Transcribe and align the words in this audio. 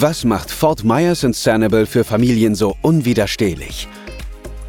Was 0.00 0.24
macht 0.24 0.52
Fort 0.52 0.84
Myers 0.84 1.24
in 1.24 1.32
Sanibel 1.32 1.84
für 1.84 2.04
Familien 2.04 2.54
so 2.54 2.76
unwiderstehlich? 2.82 3.88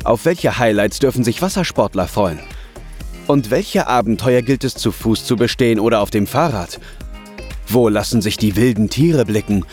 Auf 0.04 0.26
welche 0.26 0.58
Highlights 0.58 0.98
dürfen 0.98 1.24
sich 1.24 1.40
Wassersportler 1.40 2.08
freuen? 2.08 2.40
Und 3.28 3.52
welche 3.52 3.86
Abenteuer 3.86 4.42
gilt 4.42 4.64
es 4.64 4.74
zu 4.74 4.92
Fuß 4.92 5.26
zu 5.26 5.36
bestehen 5.36 5.80
oder 5.80 6.02
auf 6.02 6.10
dem 6.10 6.26
Fahrrad? 6.26 6.80
Wo 7.68 7.90
lassen 7.90 8.24
sich 8.24 8.38
die 8.38 8.56
wilden 8.56 8.90
Tiere 8.90 9.24
blicken? 9.24 9.66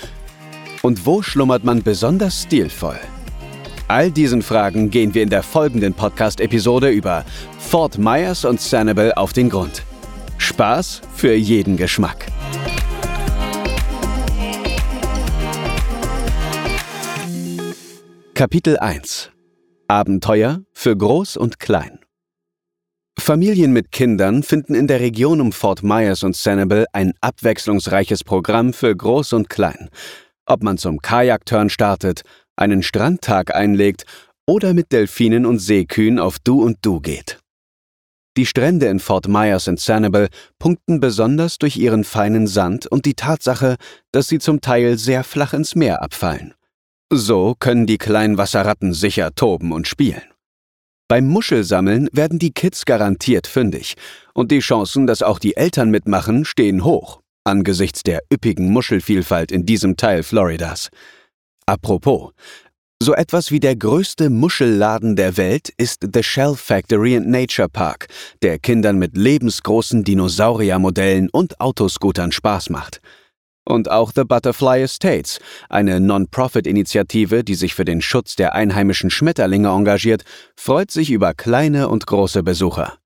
Und 0.83 1.07
wo 1.07 1.23
schlummert 1.23 1.65
man 1.65 1.83
besonders 1.83 2.43
stilvoll? 2.43 3.01
All 3.89 4.11
diesen 4.11 4.43
Fragen 4.43 4.91
gehen 4.91 5.15
wir 5.15 5.23
in 5.23 5.31
der 5.31 5.43
folgenden 5.43 5.95
Podcast-Episode 5.95 6.91
über 6.91 7.25
Fort 7.59 7.97
Myers 7.97 8.45
und 8.45 8.61
Sanibel 8.61 9.15
auf 9.15 9.33
den 9.33 9.49
Grund. 9.49 9.85
Spaß 10.37 11.01
für 11.15 11.33
jeden 11.33 11.79
Geschmack. 11.79 12.27
Kapitel 18.37 18.77
1 18.77 19.31
Abenteuer 19.89 20.61
für 20.75 20.95
Groß 20.95 21.39
und 21.39 21.59
Klein 21.59 22.01
Familien 23.19 23.73
mit 23.73 23.93
Kindern 23.93 24.43
finden 24.43 24.75
in 24.75 24.87
der 24.87 25.01
Region 25.01 25.41
um 25.41 25.53
Fort 25.53 25.83
Myers 25.83 26.23
und 26.23 26.37
Sanibel 26.37 26.85
ein 26.93 27.15
abwechslungsreiches 27.23 28.25
Programm 28.25 28.75
für 28.75 28.95
Groß 28.95 29.33
und 29.33 29.49
Klein. 29.49 29.89
Ob 30.45 30.63
man 30.63 30.77
zum 30.77 31.01
Kajakturn 31.01 31.71
startet, 31.71 32.25
einen 32.57 32.83
Strandtag 32.83 33.55
einlegt 33.55 34.05
oder 34.47 34.75
mit 34.75 34.93
Delfinen 34.93 35.47
und 35.47 35.59
Seekühen 35.59 36.19
auf 36.19 36.39
Du 36.39 36.63
und 36.63 36.77
Du 36.83 37.01
geht. 37.01 37.41
Die 38.37 38.45
Strände 38.45 38.89
in 38.89 39.01
Fort 39.01 39.29
Myers 39.29 39.67
und 39.67 39.81
Sanibel 39.81 40.29
punkten 40.59 41.01
besonders 41.01 41.57
durch 41.57 41.79
ihren 41.79 42.05
feinen 42.05 42.47
Sand 42.47 42.87
und 42.87 43.07
die 43.07 43.15
Tatsache, 43.15 43.77
dass 44.13 44.29
sie 44.29 44.41
zum 44.41 44.61
Teil 44.61 44.99
sehr 44.99 45.25
flach 45.25 45.55
ins 45.55 45.75
Meer 45.75 46.03
abfallen. 46.03 46.53
So 47.13 47.55
können 47.59 47.87
die 47.87 47.99
kleinen 47.99 48.37
Wasserratten 48.37 48.93
sicher 48.93 49.33
toben 49.35 49.71
und 49.71 49.87
spielen. 49.87 50.23
Beim 51.09 51.29
Muschelsammeln 51.29 52.09
werden 52.13 52.41
die 52.41 52.51
Kids 52.51 52.85
garantiert 52.85 53.47
fündig 53.47 53.95
und 54.35 54.51
die 54.51 54.59
Chancen, 54.59 55.07
dass 55.07 55.23
auch 55.23 55.39
die 55.39 55.57
Eltern 55.57 55.91
mitmachen, 55.91 56.45
stehen 56.45 56.83
hoch, 56.83 57.21
angesichts 57.45 58.03
der 58.03 58.23
üppigen 58.33 58.73
Muschelvielfalt 58.73 59.53
in 59.53 59.65
diesem 59.65 59.97
Teil 59.97 60.25
Floridas. 60.25 60.89
Apropos, 61.65 62.33
so 63.01 63.15
etwas 63.15 63.53
wie 63.53 63.61
der 63.61 63.77
größte 63.77 64.29
Muschelladen 64.29 65.15
der 65.15 65.37
Welt 65.37 65.69
ist 65.77 66.09
The 66.13 66.25
Shell 66.25 66.57
Factory 66.57 67.17
and 67.17 67.29
Nature 67.29 67.69
Park, 67.69 68.09
der 68.43 68.59
Kindern 68.59 68.99
mit 68.99 69.17
lebensgroßen 69.17 70.03
Dinosauriermodellen 70.03 71.29
und 71.31 71.61
Autoscootern 71.61 72.33
Spaß 72.33 72.71
macht. 72.71 73.01
Und 73.69 73.91
auch 73.91 74.13
The 74.15 74.23
Butterfly 74.23 74.83
Estates, 74.83 75.41
eine 75.69 76.01
Non-Profit-Initiative, 76.01 77.43
die 77.43 77.57
sich 77.57 77.75
für 77.75 77.85
den 77.85 78.01
Schutz 78.01 78.37
der 78.37 78.55
einheimischen 78.55 79.11
Schmetterlinge 79.11 79.69
engagiert, 79.69 80.23
freut 80.55 80.93
sich 80.93 81.11
über 81.11 81.35
kleine 81.35 81.89
und 81.89 82.07
große 82.07 82.45
Besucher. 82.45 82.99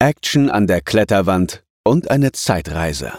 Action 0.00 0.50
an 0.50 0.66
der 0.66 0.80
Kletterwand 0.80 1.62
und 1.84 2.10
eine 2.10 2.32
Zeitreise. 2.32 3.12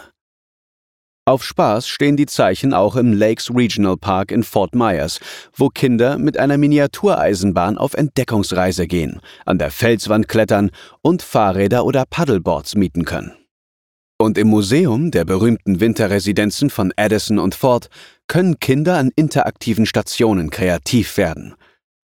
Auf 1.24 1.42
Spaß 1.42 1.88
stehen 1.88 2.16
die 2.16 2.26
Zeichen 2.26 2.72
auch 2.72 2.96
im 2.96 3.12
Lakes 3.12 3.50
Regional 3.54 3.96
Park 3.96 4.30
in 4.30 4.42
Fort 4.42 4.74
Myers, 4.74 5.20
wo 5.54 5.68
Kinder 5.68 6.18
mit 6.18 6.38
einer 6.38 6.56
Miniatureisenbahn 6.56 7.76
auf 7.76 7.94
Entdeckungsreise 7.94 8.86
gehen, 8.86 9.20
an 9.44 9.58
der 9.58 9.70
Felswand 9.70 10.28
klettern 10.28 10.70
und 11.02 11.22
Fahrräder 11.22 11.84
oder 11.84 12.04
Paddleboards 12.08 12.76
mieten 12.76 13.04
können. 13.04 13.34
Und 14.20 14.36
im 14.36 14.48
Museum 14.48 15.12
der 15.12 15.24
berühmten 15.24 15.78
Winterresidenzen 15.78 16.70
von 16.70 16.92
Addison 16.96 17.38
und 17.38 17.54
Ford 17.54 17.88
können 18.26 18.58
Kinder 18.58 18.98
an 18.98 19.12
interaktiven 19.14 19.86
Stationen 19.86 20.50
kreativ 20.50 21.16
werden. 21.16 21.54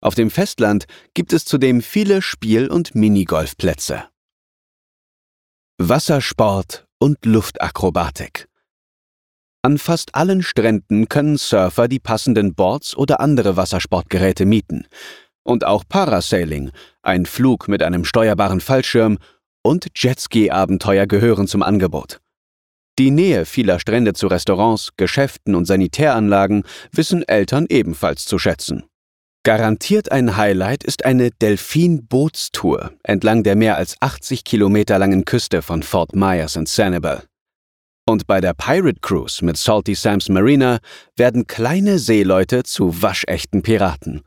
Auf 0.01 0.15
dem 0.15 0.31
Festland 0.31 0.85
gibt 1.15 1.33
es 1.33 1.45
zudem 1.45 1.83
viele 1.83 2.23
Spiel- 2.23 2.71
und 2.71 2.95
Minigolfplätze. 2.95 4.05
Wassersport 5.79 6.87
und 7.01 7.25
Luftakrobatik. 7.27 8.47
An 9.63 9.79
fast 9.79 10.15
allen 10.15 10.43
Stränden 10.43 11.09
können 11.09 11.37
Surfer 11.37 11.89
die 11.89 11.99
passenden 11.99 12.55
Boards 12.55 12.97
oder 12.97 13.19
andere 13.19 13.57
Wassersportgeräte 13.57 14.45
mieten. 14.45 14.87
Und 15.43 15.65
auch 15.65 15.85
Parasailing, 15.89 16.71
ein 17.03 17.27
Flug 17.27 17.67
mit 17.67 17.83
einem 17.83 18.05
steuerbaren 18.05 18.61
Fallschirm 18.61 19.19
und 19.65 19.89
Jetski-Abenteuer 19.97 21.07
gehören 21.07 21.49
zum 21.49 21.63
Angebot. 21.63 22.21
Die 22.99 23.11
Nähe 23.11 23.45
vieler 23.45 23.81
Strände 23.81 24.13
zu 24.13 24.29
Restaurants, 24.29 24.91
Geschäften 24.97 25.57
und 25.57 25.65
Sanitäranlagen 25.65 26.63
wissen 26.93 27.27
Eltern 27.27 27.67
ebenfalls 27.69 28.25
zu 28.25 28.39
schätzen. 28.39 28.85
Garantiert 29.43 30.13
ein 30.13 30.37
Highlight 30.37 30.85
ist 30.85 31.05
eine 31.05 31.31
Delfin-Bootstour 31.31 32.93
entlang 33.03 33.43
der 33.43 33.57
mehr 33.57 33.77
als 33.77 33.97
80 34.01 34.45
Kilometer 34.45 34.99
langen 34.99 35.25
Küste 35.25 35.61
von 35.61 35.83
Fort 35.83 36.15
Myers 36.15 36.57
und 36.57 36.69
Sanibel. 36.69 37.25
Und 38.07 38.27
bei 38.27 38.41
der 38.41 38.55
Pirate 38.55 39.01
Cruise 39.01 39.45
mit 39.45 39.57
Salty 39.57 39.95
Sam's 39.95 40.29
Marina 40.29 40.79
werden 41.17 41.47
kleine 41.47 41.99
Seeleute 41.99 42.63
zu 42.63 43.03
waschechten 43.03 43.63
Piraten. 43.63 44.23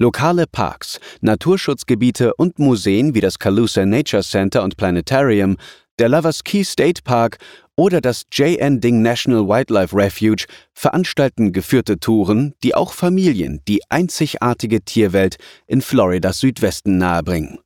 Lokale 0.00 0.46
Parks, 0.46 0.98
Naturschutzgebiete 1.20 2.32
und 2.36 2.58
Museen 2.58 3.14
wie 3.14 3.20
das 3.20 3.38
Calusa 3.38 3.84
Nature 3.84 4.22
Center 4.22 4.62
und 4.62 4.78
Planetarium, 4.78 5.58
der 5.98 6.08
Lovers 6.08 6.42
Key 6.42 6.64
State 6.64 7.02
Park 7.04 7.36
oder 7.76 8.00
das 8.00 8.22
J.N. 8.32 8.80
Ding 8.80 9.02
National 9.02 9.46
Wildlife 9.46 9.94
Refuge 9.94 10.46
veranstalten 10.72 11.52
geführte 11.52 12.00
Touren, 12.00 12.54
die 12.62 12.74
auch 12.74 12.94
Familien 12.94 13.60
die 13.68 13.82
einzigartige 13.90 14.80
Tierwelt 14.82 15.36
in 15.66 15.82
Floridas 15.82 16.38
Südwesten 16.38 16.96
nahebringen. 16.96 17.58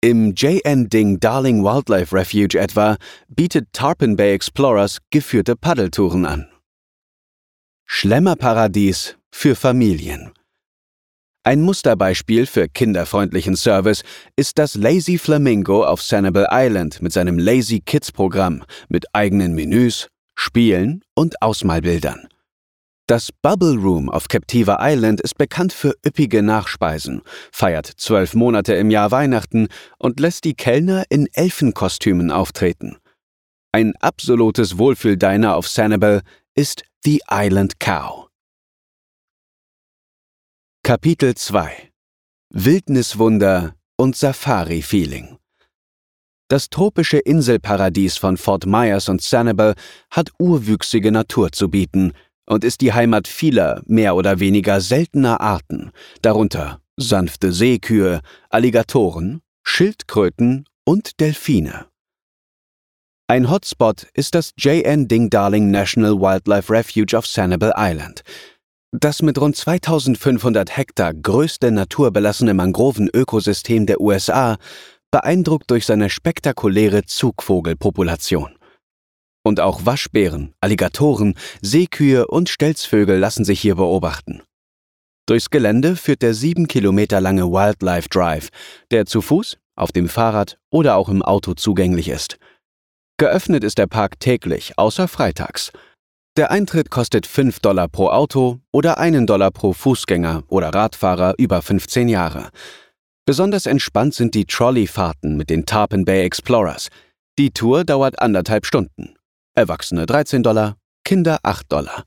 Im 0.00 0.32
J.N. 0.32 0.88
Ding 0.88 1.20
Darling 1.20 1.62
Wildlife 1.62 2.16
Refuge 2.16 2.58
etwa 2.58 2.96
bietet 3.28 3.68
Tarpon 3.74 4.16
Bay 4.16 4.32
Explorers 4.32 4.96
geführte 5.10 5.56
Paddeltouren 5.56 6.24
an. 6.24 6.48
Schlemmerparadies 7.84 9.18
für 9.30 9.54
Familien. 9.54 10.32
Ein 11.42 11.62
Musterbeispiel 11.62 12.44
für 12.44 12.68
kinderfreundlichen 12.68 13.56
Service 13.56 14.02
ist 14.36 14.58
das 14.58 14.74
Lazy 14.74 15.16
Flamingo 15.16 15.84
auf 15.84 16.02
Sanibel 16.02 16.46
Island 16.50 17.00
mit 17.00 17.14
seinem 17.14 17.38
Lazy 17.38 17.80
Kids 17.80 18.12
Programm 18.12 18.62
mit 18.90 19.06
eigenen 19.14 19.54
Menüs, 19.54 20.08
Spielen 20.34 21.02
und 21.14 21.40
Ausmalbildern. 21.40 22.28
Das 23.06 23.30
Bubble 23.32 23.76
Room 23.76 24.10
auf 24.10 24.28
Captiva 24.28 24.78
Island 24.82 25.22
ist 25.22 25.38
bekannt 25.38 25.72
für 25.72 25.94
üppige 26.06 26.42
Nachspeisen, 26.42 27.22
feiert 27.50 27.86
zwölf 27.86 28.34
Monate 28.34 28.74
im 28.74 28.90
Jahr 28.90 29.10
Weihnachten 29.10 29.68
und 29.98 30.20
lässt 30.20 30.44
die 30.44 30.54
Kellner 30.54 31.04
in 31.08 31.26
Elfenkostümen 31.32 32.30
auftreten. 32.30 32.98
Ein 33.72 33.94
absolutes 34.00 34.76
Wohlfühldiner 34.76 35.56
auf 35.56 35.66
Sanibel 35.66 36.20
ist 36.54 36.84
The 37.02 37.22
Island 37.30 37.80
Cow. 37.80 38.29
Kapitel 40.90 41.36
2 41.36 41.92
Wildniswunder 42.52 43.76
und 43.96 44.16
Safari-Feeling 44.16 45.38
Das 46.48 46.68
tropische 46.68 47.18
Inselparadies 47.18 48.16
von 48.16 48.36
Fort 48.36 48.66
Myers 48.66 49.08
und 49.08 49.22
Sanibel 49.22 49.74
hat 50.10 50.32
urwüchsige 50.40 51.12
Natur 51.12 51.52
zu 51.52 51.68
bieten 51.68 52.12
und 52.44 52.64
ist 52.64 52.80
die 52.80 52.92
Heimat 52.92 53.28
vieler, 53.28 53.82
mehr 53.86 54.16
oder 54.16 54.40
weniger 54.40 54.80
seltener 54.80 55.40
Arten, 55.40 55.92
darunter 56.22 56.80
sanfte 56.96 57.52
Seekühe, 57.52 58.20
Alligatoren, 58.48 59.42
Schildkröten 59.62 60.64
und 60.84 61.20
Delfine. 61.20 61.86
Ein 63.28 63.48
Hotspot 63.48 64.08
ist 64.12 64.34
das 64.34 64.54
J.N. 64.58 65.06
Ding 65.06 65.30
Darling 65.30 65.70
National 65.70 66.20
Wildlife 66.20 66.72
Refuge 66.72 67.16
auf 67.16 67.28
Sanibel 67.28 67.72
Island– 67.76 68.24
das 68.92 69.22
mit 69.22 69.40
rund 69.40 69.56
2500 69.56 70.76
Hektar 70.76 71.14
größte 71.14 71.70
naturbelassene 71.70 72.54
Mangrovenökosystem 72.54 73.86
der 73.86 74.00
USA 74.00 74.58
beeindruckt 75.10 75.70
durch 75.70 75.86
seine 75.86 76.10
spektakuläre 76.10 77.04
Zugvogelpopulation. 77.04 78.56
Und 79.42 79.60
auch 79.60 79.86
Waschbären, 79.86 80.52
Alligatoren, 80.60 81.34
Seekühe 81.62 82.26
und 82.26 82.48
Stelzvögel 82.48 83.18
lassen 83.18 83.44
sich 83.44 83.60
hier 83.60 83.76
beobachten. 83.76 84.42
Durchs 85.26 85.50
Gelände 85.50 85.96
führt 85.96 86.22
der 86.22 86.34
sieben 86.34 86.66
Kilometer 86.66 87.20
lange 87.20 87.50
Wildlife 87.50 88.08
Drive, 88.08 88.48
der 88.90 89.06
zu 89.06 89.22
Fuß, 89.22 89.56
auf 89.76 89.92
dem 89.92 90.08
Fahrrad 90.08 90.58
oder 90.70 90.96
auch 90.96 91.08
im 91.08 91.22
Auto 91.22 91.54
zugänglich 91.54 92.08
ist. 92.08 92.36
Geöffnet 93.18 93.64
ist 93.64 93.78
der 93.78 93.86
Park 93.86 94.18
täglich, 94.18 94.72
außer 94.76 95.06
freitags– 95.08 95.70
der 96.40 96.50
Eintritt 96.50 96.88
kostet 96.88 97.26
5 97.26 97.58
Dollar 97.58 97.86
pro 97.86 98.08
Auto 98.08 98.60
oder 98.72 98.96
1 98.96 99.26
Dollar 99.26 99.50
pro 99.50 99.74
Fußgänger 99.74 100.42
oder 100.48 100.70
Radfahrer 100.70 101.34
über 101.36 101.60
15 101.60 102.08
Jahre. 102.08 102.48
Besonders 103.26 103.66
entspannt 103.66 104.14
sind 104.14 104.34
die 104.34 104.46
Trolleyfahrten 104.46 105.36
mit 105.36 105.50
den 105.50 105.66
Tarpon 105.66 106.06
Bay 106.06 106.24
Explorers. 106.24 106.88
Die 107.38 107.50
Tour 107.50 107.84
dauert 107.84 108.22
anderthalb 108.22 108.64
Stunden. 108.64 109.16
Erwachsene 109.54 110.06
13 110.06 110.42
Dollar, 110.42 110.76
Kinder 111.04 111.40
8 111.42 111.70
Dollar. 111.70 112.04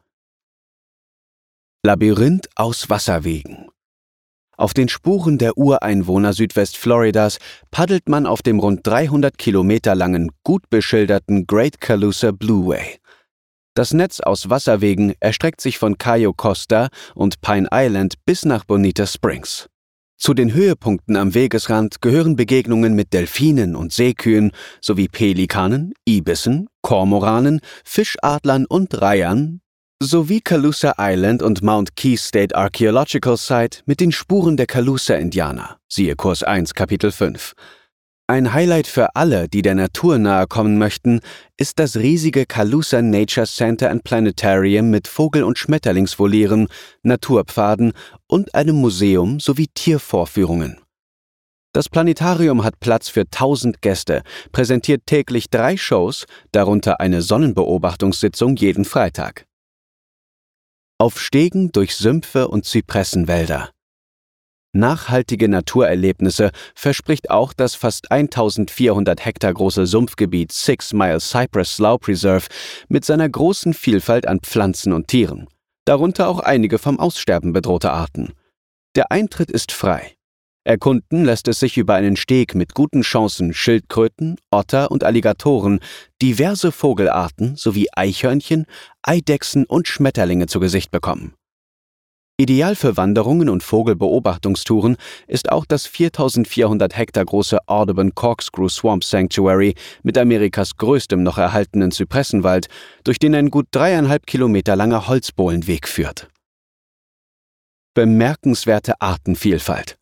Labyrinth 1.85 2.49
aus 2.55 2.89
Wasserwegen. 2.89 3.69
Auf 4.57 4.73
den 4.73 4.89
Spuren 4.89 5.37
der 5.37 5.59
Ureinwohner 5.59 6.33
Südwestfloridas 6.33 7.37
paddelt 7.69 8.09
man 8.09 8.25
auf 8.25 8.41
dem 8.41 8.57
rund 8.57 8.79
300 8.81 9.37
Kilometer 9.37 9.93
langen, 9.93 10.31
gut 10.43 10.71
beschilderten 10.71 11.45
Great 11.45 11.79
Calusa 11.79 12.31
Blueway. 12.31 12.97
Das 13.75 13.91
Netz 13.91 14.19
aus 14.19 14.51
Wasserwegen 14.51 15.15
erstreckt 15.19 15.59
sich 15.59 15.79
von 15.79 15.97
Cayo 15.97 16.31
Costa 16.31 16.89
und 17.15 17.41
Pine 17.41 17.67
Island 17.71 18.13
bis 18.23 18.45
nach 18.45 18.65
Bonita 18.65 19.07
Springs. 19.07 19.67
Zu 20.15 20.35
den 20.35 20.53
Höhepunkten 20.53 21.17
am 21.17 21.33
Wegesrand 21.33 21.99
gehören 21.99 22.35
Begegnungen 22.35 22.93
mit 22.93 23.13
Delfinen 23.13 23.75
und 23.75 23.91
Seekühen 23.91 24.51
sowie 24.79 25.07
Pelikanen, 25.07 25.93
Ibissen, 26.05 26.67
Kormoranen, 26.83 27.61
Fischadlern 27.83 28.65
und 28.67 29.01
Reihern 29.01 29.61
sowie 29.99 30.41
Calusa 30.41 30.95
Island 30.99 31.41
und 31.41 31.63
Mount 31.63 31.95
Keys 31.95 32.27
State 32.27 32.55
Archaeological 32.55 33.37
Site 33.37 33.79
mit 33.85 33.99
den 33.99 34.11
Spuren 34.11 34.55
der 34.55 34.67
Calusa-Indianer. 34.67 35.77
Siehe 35.87 36.15
Kurs 36.15 36.43
1, 36.43 36.73
Kapitel 36.75 37.11
5. 37.11 37.53
Ein 38.27 38.53
Highlight 38.53 38.87
für 38.87 39.17
alle, 39.17 39.49
die 39.49 39.61
der 39.61 39.75
Natur 39.75 40.17
nahe 40.17 40.47
kommen 40.47 40.77
möchten, 40.77 41.19
ist 41.57 41.77
das 41.77 41.97
riesige 41.97 42.45
Calusa 42.45 43.01
Nature 43.01 43.45
Center 43.45 43.91
and 43.91 44.05
Planetarium 44.05 44.89
mit 44.89 45.09
Vogel- 45.09 45.43
und 45.43 45.57
Schmetterlingsvolieren, 45.57 46.69
Naturpfaden 47.01 47.91
und 48.27 48.55
einem 48.55 48.77
Museum 48.77 49.41
sowie 49.41 49.67
Tiervorführungen. 49.73 50.77
Das 51.73 51.89
Planetarium 51.89 52.63
hat 52.63 52.79
Platz 52.79 53.09
für 53.09 53.25
1000 53.25 53.81
Gäste, 53.81 54.23
präsentiert 54.53 55.05
täglich 55.05 55.49
drei 55.49 55.75
Shows, 55.75 56.25
darunter 56.53 57.01
eine 57.01 57.21
Sonnenbeobachtungssitzung 57.21 58.55
jeden 58.55 58.85
Freitag. 58.85 59.45
Auf 60.97 61.19
Stegen 61.19 61.73
durch 61.73 61.95
Sümpfe 61.97 62.47
und 62.47 62.63
Zypressenwälder. 62.63 63.72
Nachhaltige 64.75 65.47
Naturerlebnisse 65.47 66.49
verspricht 66.73 67.29
auch 67.29 67.53
das 67.53 67.75
fast 67.75 68.11
1400 68.11 69.23
Hektar 69.23 69.53
große 69.53 69.85
Sumpfgebiet 69.85 70.51
Six 70.51 70.93
Mile 70.93 71.19
Cypress 71.19 71.75
Slough 71.75 71.99
Preserve 72.01 72.47
mit 72.87 73.05
seiner 73.05 73.29
großen 73.29 73.75
Vielfalt 73.75 74.27
an 74.27 74.39
Pflanzen 74.39 74.91
und 74.91 75.07
Tieren, 75.07 75.47
darunter 75.85 76.27
auch 76.27 76.39
einige 76.39 76.79
vom 76.79 76.99
Aussterben 76.99 77.53
bedrohte 77.53 77.91
Arten. 77.91 78.33
Der 78.95 79.11
Eintritt 79.11 79.51
ist 79.51 79.71
frei. 79.71 80.15
Erkunden 80.65 81.23
lässt 81.23 81.47
es 81.47 81.59
sich 81.59 81.77
über 81.77 81.93
einen 81.93 82.15
Steg 82.15 82.55
mit 82.55 82.73
guten 82.73 83.01
Chancen 83.01 83.53
Schildkröten, 83.53 84.37
Otter 84.49 84.89
und 84.89 85.03
Alligatoren, 85.03 85.81
diverse 86.21 86.71
Vogelarten 86.71 87.57
sowie 87.57 87.89
Eichhörnchen, 87.91 88.65
Eidechsen 89.03 89.65
und 89.65 89.87
Schmetterlinge 89.87 90.47
zu 90.47 90.59
Gesicht 90.59 90.89
bekommen. 90.89 91.35
Ideal 92.37 92.75
für 92.75 92.97
Wanderungen 92.97 93.47
und 93.47 93.61
Vogelbeobachtungstouren 93.61 94.97
ist 95.27 95.51
auch 95.51 95.65
das 95.65 95.85
4400 95.85 96.97
Hektar 96.97 97.25
große 97.25 97.59
Audubon 97.67 98.15
Corkscrew 98.15 98.69
Swamp 98.69 99.03
Sanctuary 99.03 99.75
mit 100.01 100.17
Amerikas 100.17 100.75
größtem 100.77 101.21
noch 101.21 101.37
erhaltenen 101.37 101.91
Zypressenwald, 101.91 102.69
durch 103.03 103.19
den 103.19 103.35
ein 103.35 103.51
gut 103.51 103.67
dreieinhalb 103.69 104.25
Kilometer 104.25 104.75
langer 104.75 105.07
Holzbohlenweg 105.07 105.87
führt. 105.87 106.27
Bemerkenswerte 107.93 108.99
Artenvielfalt. 108.99 109.97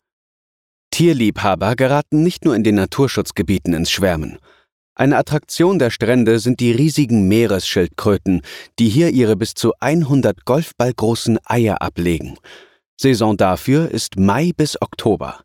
Tierliebhaber 0.90 1.76
geraten 1.76 2.22
nicht 2.22 2.46
nur 2.46 2.56
in 2.56 2.64
den 2.64 2.76
Naturschutzgebieten 2.76 3.74
ins 3.74 3.90
Schwärmen. 3.90 4.38
Eine 4.94 5.16
Attraktion 5.16 5.78
der 5.78 5.90
Strände 5.90 6.38
sind 6.38 6.60
die 6.60 6.72
riesigen 6.72 7.26
Meeresschildkröten, 7.26 8.42
die 8.78 8.90
hier 8.90 9.08
ihre 9.08 9.36
bis 9.36 9.54
zu 9.54 9.72
100 9.80 10.44
Golfballgroßen 10.44 11.38
Eier 11.44 11.80
ablegen. 11.80 12.36
Saison 13.00 13.36
dafür 13.36 13.90
ist 13.90 14.18
Mai 14.18 14.52
bis 14.54 14.80
Oktober. 14.80 15.40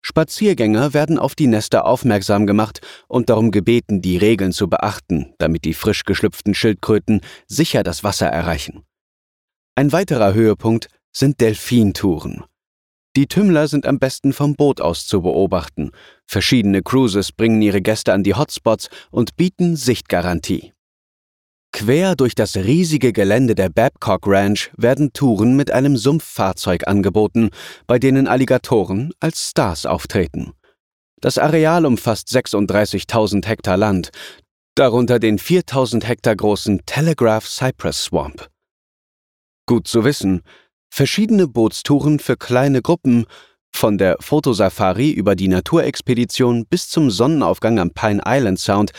Spaziergänger 0.00 0.94
werden 0.94 1.18
auf 1.18 1.34
die 1.34 1.46
Nester 1.46 1.84
aufmerksam 1.84 2.46
gemacht 2.46 2.80
und 3.08 3.28
darum 3.28 3.50
gebeten, 3.50 4.02
die 4.02 4.16
Regeln 4.16 4.52
zu 4.52 4.68
beachten, 4.68 5.34
damit 5.38 5.64
die 5.64 5.74
frisch 5.74 6.04
geschlüpften 6.04 6.54
Schildkröten 6.54 7.20
sicher 7.46 7.82
das 7.82 8.02
Wasser 8.02 8.26
erreichen. 8.26 8.84
Ein 9.76 9.92
weiterer 9.92 10.34
Höhepunkt 10.34 10.88
sind 11.12 11.40
Delfintouren. 11.40 12.44
Die 13.14 13.26
Tümmler 13.26 13.68
sind 13.68 13.86
am 13.86 13.98
besten 13.98 14.32
vom 14.32 14.54
Boot 14.54 14.80
aus 14.80 15.06
zu 15.06 15.20
beobachten. 15.20 15.90
Verschiedene 16.26 16.82
Cruises 16.82 17.30
bringen 17.32 17.60
ihre 17.60 17.82
Gäste 17.82 18.12
an 18.12 18.22
die 18.22 18.34
Hotspots 18.34 18.88
und 19.10 19.36
bieten 19.36 19.76
Sichtgarantie. 19.76 20.72
Quer 21.74 22.16
durch 22.16 22.34
das 22.34 22.56
riesige 22.56 23.12
Gelände 23.12 23.54
der 23.54 23.68
Babcock 23.68 24.26
Ranch 24.26 24.70
werden 24.76 25.12
Touren 25.12 25.56
mit 25.56 25.70
einem 25.70 25.96
Sumpffahrzeug 25.96 26.86
angeboten, 26.86 27.50
bei 27.86 27.98
denen 27.98 28.28
Alligatoren 28.28 29.12
als 29.20 29.50
Stars 29.50 29.86
auftreten. 29.86 30.52
Das 31.20 31.38
Areal 31.38 31.86
umfasst 31.86 32.28
36.000 32.28 33.46
Hektar 33.46 33.76
Land, 33.76 34.10
darunter 34.74 35.18
den 35.18 35.38
4.000 35.38 36.04
Hektar 36.04 36.36
großen 36.36 36.80
Telegraph 36.84 37.46
Cypress 37.46 38.04
Swamp. 38.04 38.48
Gut 39.66 39.86
zu 39.86 40.04
wissen, 40.04 40.42
Verschiedene 40.94 41.48
Bootstouren 41.48 42.18
für 42.18 42.36
kleine 42.36 42.82
Gruppen, 42.82 43.24
von 43.74 43.96
der 43.96 44.18
Fotosafari 44.20 45.10
über 45.10 45.34
die 45.34 45.48
Naturexpedition 45.48 46.66
bis 46.66 46.90
zum 46.90 47.10
Sonnenaufgang 47.10 47.78
am 47.78 47.92
Pine 47.92 48.20
Island 48.26 48.58
Sound, 48.58 48.92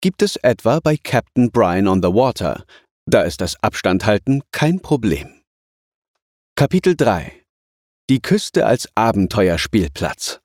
gibt 0.00 0.22
es 0.22 0.36
etwa 0.36 0.80
bei 0.80 0.96
Captain 0.96 1.50
Brian 1.50 1.86
on 1.86 2.02
the 2.02 2.08
Water. 2.08 2.64
Da 3.04 3.20
ist 3.20 3.42
das 3.42 3.62
Abstandhalten 3.62 4.42
kein 4.52 4.80
Problem. 4.80 5.42
Kapitel 6.56 6.96
3 6.96 7.44
Die 8.08 8.22
Küste 8.22 8.64
als 8.64 8.88
Abenteuerspielplatz 8.94 10.40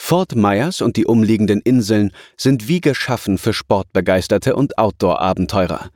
Fort 0.00 0.34
Myers 0.34 0.80
und 0.80 0.96
die 0.96 1.04
umliegenden 1.04 1.60
Inseln 1.60 2.12
sind 2.38 2.66
wie 2.66 2.80
geschaffen 2.80 3.36
für 3.36 3.52
Sportbegeisterte 3.52 4.56
und 4.56 4.78
Outdoor-Abenteurer. 4.78 5.90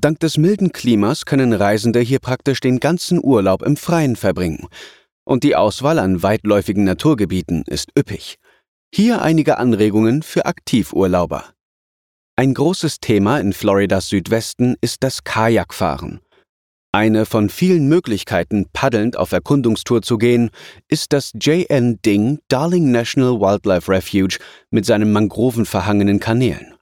Dank 0.00 0.20
des 0.20 0.38
milden 0.38 0.72
Klimas 0.72 1.24
können 1.24 1.52
Reisende 1.52 2.00
hier 2.00 2.18
praktisch 2.18 2.60
den 2.60 2.80
ganzen 2.80 3.22
Urlaub 3.22 3.62
im 3.62 3.76
Freien 3.76 4.16
verbringen. 4.16 4.66
Und 5.24 5.44
die 5.44 5.56
Auswahl 5.56 5.98
an 5.98 6.22
weitläufigen 6.22 6.84
Naturgebieten 6.84 7.64
ist 7.66 7.90
üppig. 7.98 8.38
Hier 8.94 9.20
einige 9.22 9.58
Anregungen 9.58 10.22
für 10.22 10.46
Aktivurlauber. 10.46 11.44
Ein 12.36 12.54
großes 12.54 13.00
Thema 13.00 13.38
in 13.38 13.52
Floridas 13.52 14.08
Südwesten 14.08 14.76
ist 14.80 15.02
das 15.02 15.24
Kajakfahren. 15.24 16.20
Eine 16.92 17.26
von 17.26 17.50
vielen 17.50 17.88
Möglichkeiten, 17.88 18.66
paddelnd 18.72 19.18
auf 19.18 19.32
Erkundungstour 19.32 20.00
zu 20.00 20.16
gehen, 20.16 20.50
ist 20.88 21.12
das 21.12 21.32
JN 21.34 22.00
Ding 22.00 22.38
Darling 22.48 22.90
National 22.90 23.40
Wildlife 23.40 23.92
Refuge 23.92 24.38
mit 24.70 24.86
seinen 24.86 25.12
mangrovenverhangenen 25.12 26.18
Kanälen. 26.18 26.77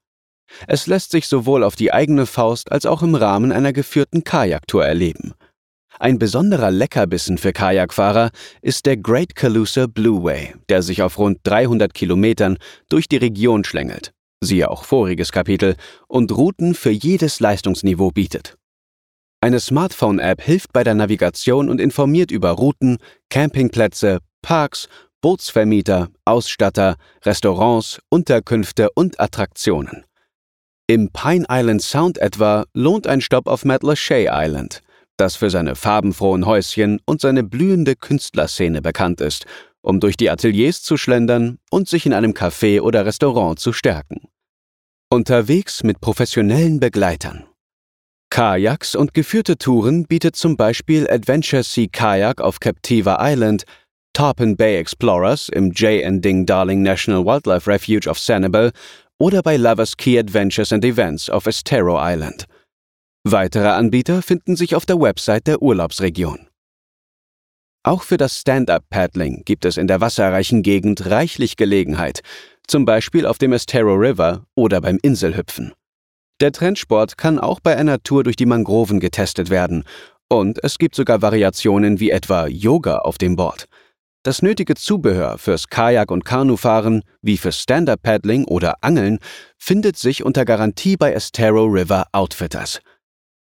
Es 0.66 0.86
lässt 0.86 1.10
sich 1.10 1.26
sowohl 1.28 1.64
auf 1.64 1.76
die 1.76 1.92
eigene 1.92 2.26
Faust 2.26 2.72
als 2.72 2.86
auch 2.86 3.02
im 3.02 3.14
Rahmen 3.14 3.52
einer 3.52 3.72
geführten 3.72 4.24
Kajaktour 4.24 4.84
erleben. 4.84 5.34
Ein 5.98 6.18
besonderer 6.18 6.70
Leckerbissen 6.70 7.38
für 7.38 7.52
Kajakfahrer 7.52 8.30
ist 8.60 8.84
der 8.84 8.98
Great 8.98 9.34
Calusa 9.34 9.86
Blueway, 9.86 10.54
der 10.68 10.82
sich 10.82 11.00
auf 11.02 11.18
rund 11.18 11.38
300 11.44 11.94
Kilometern 11.94 12.58
durch 12.90 13.08
die 13.08 13.16
Region 13.16 13.64
schlängelt, 13.64 14.12
siehe 14.42 14.70
auch 14.70 14.84
voriges 14.84 15.32
Kapitel, 15.32 15.76
und 16.06 16.32
Routen 16.32 16.74
für 16.74 16.90
jedes 16.90 17.40
Leistungsniveau 17.40 18.10
bietet. 18.10 18.56
Eine 19.40 19.60
Smartphone-App 19.60 20.42
hilft 20.42 20.72
bei 20.72 20.84
der 20.84 20.94
Navigation 20.94 21.70
und 21.70 21.80
informiert 21.80 22.30
über 22.30 22.50
Routen, 22.50 22.98
Campingplätze, 23.30 24.18
Parks, 24.42 24.88
Bootsvermieter, 25.22 26.08
Ausstatter, 26.24 26.96
Restaurants, 27.24 28.00
Unterkünfte 28.10 28.90
und 28.94 29.18
Attraktionen. 29.18 30.04
Im 30.88 31.10
Pine 31.10 31.44
Island 31.50 31.82
Sound 31.82 32.16
etwa 32.18 32.64
lohnt 32.72 33.08
ein 33.08 33.20
Stopp 33.20 33.48
auf 33.48 33.64
Matlashay 33.64 34.28
Island, 34.30 34.82
das 35.16 35.34
für 35.34 35.50
seine 35.50 35.74
farbenfrohen 35.74 36.46
Häuschen 36.46 37.00
und 37.06 37.20
seine 37.20 37.42
blühende 37.42 37.96
Künstlerszene 37.96 38.82
bekannt 38.82 39.20
ist, 39.20 39.46
um 39.82 39.98
durch 39.98 40.16
die 40.16 40.30
Ateliers 40.30 40.84
zu 40.84 40.96
schlendern 40.96 41.58
und 41.70 41.88
sich 41.88 42.06
in 42.06 42.12
einem 42.12 42.34
Café 42.34 42.80
oder 42.80 43.04
Restaurant 43.04 43.58
zu 43.58 43.72
stärken. 43.72 44.28
Unterwegs 45.10 45.82
mit 45.82 46.00
professionellen 46.00 46.78
Begleitern. 46.78 47.46
Kajaks 48.30 48.94
und 48.94 49.12
geführte 49.12 49.58
Touren 49.58 50.06
bietet 50.06 50.36
zum 50.36 50.56
Beispiel 50.56 51.10
Adventure 51.10 51.64
Sea 51.64 51.88
Kajak 51.90 52.40
auf 52.40 52.60
Captiva 52.60 53.18
Island, 53.20 53.64
Tarpon 54.12 54.56
Bay 54.56 54.78
Explorers 54.78 55.48
im 55.48 55.72
J. 55.72 56.02
Ding 56.22 56.46
Darling 56.46 56.82
National 56.82 57.24
Wildlife 57.24 57.68
Refuge 57.68 58.08
of 58.08 58.18
Sanibel 58.18 58.72
oder 59.18 59.42
bei 59.42 59.56
Lovers 59.56 59.96
Key 59.96 60.18
Adventures 60.18 60.72
and 60.72 60.84
Events 60.84 61.30
auf 61.30 61.46
Estero 61.46 61.98
Island. 61.98 62.46
Weitere 63.24 63.68
Anbieter 63.68 64.22
finden 64.22 64.56
sich 64.56 64.74
auf 64.74 64.86
der 64.86 65.00
Website 65.00 65.46
der 65.46 65.62
Urlaubsregion. 65.62 66.48
Auch 67.82 68.02
für 68.02 68.16
das 68.16 68.40
Stand-up-Paddling 68.40 69.42
gibt 69.44 69.64
es 69.64 69.76
in 69.76 69.86
der 69.86 70.00
wasserreichen 70.00 70.62
Gegend 70.62 71.06
reichlich 71.06 71.56
Gelegenheit, 71.56 72.20
zum 72.66 72.84
Beispiel 72.84 73.26
auf 73.26 73.38
dem 73.38 73.52
Estero 73.52 73.94
River 73.94 74.44
oder 74.54 74.80
beim 74.80 74.98
Inselhüpfen. 75.02 75.72
Der 76.40 76.52
Trendsport 76.52 77.16
kann 77.16 77.38
auch 77.38 77.60
bei 77.60 77.76
einer 77.76 78.02
Tour 78.02 78.24
durch 78.24 78.36
die 78.36 78.46
Mangroven 78.46 79.00
getestet 79.00 79.50
werden 79.50 79.84
Und 80.28 80.62
es 80.64 80.78
gibt 80.78 80.96
sogar 80.96 81.22
Variationen 81.22 82.00
wie 82.00 82.10
etwa 82.10 82.48
Yoga 82.48 82.98
auf 82.98 83.16
dem 83.16 83.36
Board. 83.36 83.68
Das 84.26 84.42
nötige 84.42 84.74
Zubehör 84.74 85.38
fürs 85.38 85.68
Kajak- 85.68 86.10
und 86.10 86.24
Kanufahren, 86.24 87.04
wie 87.22 87.36
fürs 87.36 87.62
Stand-Up-Paddling 87.62 88.44
oder 88.44 88.74
Angeln, 88.80 89.20
findet 89.56 89.96
sich 89.96 90.24
unter 90.24 90.44
Garantie 90.44 90.96
bei 90.96 91.12
Estero 91.12 91.64
River 91.66 92.08
Outfitters. 92.10 92.80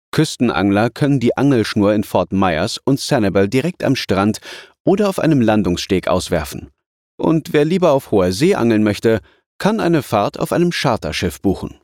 Küstenangler 0.10 0.90
können 0.90 1.20
die 1.20 1.38
Angelschnur 1.38 1.94
in 1.94 2.04
Fort 2.04 2.32
Myers 2.32 2.80
und 2.84 3.00
Sanibel 3.00 3.48
direkt 3.48 3.84
am 3.84 3.96
Strand 3.96 4.40
oder 4.84 5.08
auf 5.08 5.20
einem 5.20 5.40
Landungssteg 5.40 6.08
auswerfen. 6.08 6.72
Und 7.16 7.54
wer 7.54 7.64
lieber 7.64 7.92
auf 7.92 8.10
hoher 8.10 8.32
See 8.32 8.56
angeln 8.56 8.82
möchte, 8.82 9.20
kann 9.60 9.80
eine 9.80 10.02
Fahrt 10.02 10.40
auf 10.40 10.52
einem 10.52 10.72
Charterschiff 10.72 11.42
buchen. 11.42 11.80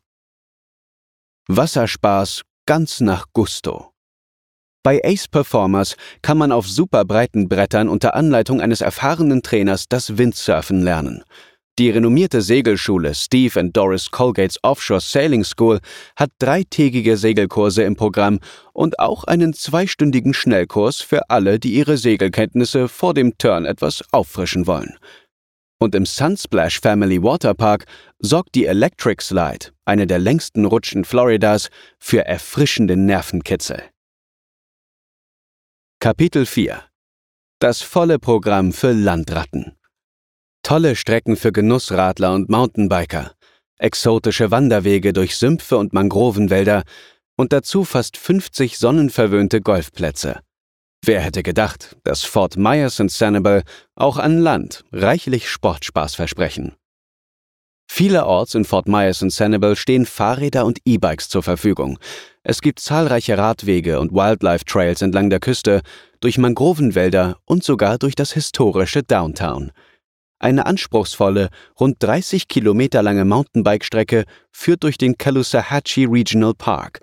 Wasserspaß 1.48 2.42
ganz 2.66 3.00
nach 3.00 3.28
Gusto. 3.32 3.92
Bei 4.88 5.02
Ace 5.04 5.28
Performers 5.28 5.98
kann 6.22 6.38
man 6.38 6.54
auf 6.54 6.66
superbreiten 6.66 7.50
Brettern 7.50 7.90
unter 7.90 8.16
Anleitung 8.16 8.62
eines 8.62 8.80
erfahrenen 8.80 9.44
Trainers 9.44 9.90
das 9.90 10.18
Windsurfen 10.18 10.82
lernen. 10.82 11.26
Die 11.78 11.90
renommierte 11.90 12.42
Segelschule 12.42 13.14
Steve 13.14 13.60
and 13.60 13.76
Doris 13.76 14.12
Colgates 14.12 14.58
Offshore 14.64 15.02
Sailing 15.02 15.44
School 15.44 15.82
hat 16.16 16.30
dreitägige 16.40 17.18
Segelkurse 17.18 17.84
im 17.84 17.98
Programm 17.98 18.40
und 18.72 18.98
auch 19.00 19.26
einen 19.26 19.52
zweistündigen 19.52 20.34
Schnellkurs 20.34 21.02
für 21.02 21.30
alle, 21.30 21.60
die 21.60 21.74
ihre 21.74 21.98
Segelkenntnisse 21.98 22.88
vor 22.88 23.14
dem 23.14 23.38
Turn 23.38 23.66
etwas 23.66 24.06
auffrischen 24.14 24.68
wollen. 24.68 24.98
Und 25.80 25.96
im 25.96 26.06
Sunsplash 26.06 26.80
Family 26.80 27.22
Waterpark 27.22 27.84
sorgt 28.20 28.56
die 28.56 28.66
Electric 28.68 29.22
Slide, 29.22 29.66
eine 29.84 30.08
der 30.08 30.20
längsten 30.20 30.64
Rutschen 30.64 31.04
Floridas, 31.04 31.68
für 32.00 32.26
erfrischenden 32.26 33.06
Nervenkitzel. 33.06 33.84
Kapitel 36.08 36.46
4 36.46 36.82
Das 37.60 37.82
volle 37.82 38.18
Programm 38.18 38.72
für 38.72 38.94
Landratten. 38.94 39.76
Tolle 40.64 40.96
Strecken 40.96 41.36
für 41.36 41.52
Genussradler 41.52 42.34
und 42.34 42.48
Mountainbiker, 42.48 43.34
exotische 43.78 44.50
Wanderwege 44.50 45.12
durch 45.12 45.36
Sümpfe 45.36 45.76
und 45.78 45.92
Mangrovenwälder 45.92 46.84
und 47.36 47.52
dazu 47.52 47.84
fast 47.84 48.16
50 48.16 48.78
sonnenverwöhnte 48.78 49.60
Golfplätze. 49.60 50.40
Wer 51.04 51.20
hätte 51.20 51.44
gedacht, 51.44 51.98
dass 52.06 52.24
Fort 52.24 52.56
Myers 52.56 53.02
und 53.02 53.12
Sanibel 53.12 53.64
auch 53.96 54.16
an 54.16 54.40
Land 54.40 54.86
reichlich 54.94 55.50
Sportspaß 55.50 56.16
versprechen? 56.16 56.78
Vielerorts 57.88 58.56
in 58.56 58.66
Fort 58.66 58.88
Myers 58.88 59.22
und 59.22 59.32
Sanibel 59.32 59.76
stehen 59.76 60.06
Fahrräder 60.06 60.66
und 60.66 60.80
E-Bikes 60.86 61.30
zur 61.30 61.42
Verfügung. 61.42 61.98
Es 62.44 62.62
gibt 62.62 62.80
zahlreiche 62.80 63.38
Radwege 63.38 64.00
und 64.00 64.12
Wildlife 64.12 64.66
Trails 64.66 65.02
entlang 65.02 65.30
der 65.30 65.40
Küste, 65.40 65.82
durch 66.20 66.38
Mangrovenwälder 66.38 67.38
und 67.46 67.64
sogar 67.64 67.98
durch 67.98 68.16
das 68.16 68.34
historische 68.34 69.04
Downtown. 69.04 69.72
Eine 70.40 70.66
anspruchsvolle, 70.66 71.50
rund 71.80 71.98
30 72.00 72.48
Kilometer 72.48 73.02
lange 73.02 73.26
Mountainbike-Strecke 73.26 74.26
führt 74.52 74.84
durch 74.84 74.98
den 74.98 75.18
Caloosahatchee 75.18 76.06
Regional 76.06 76.54
Park 76.54 77.00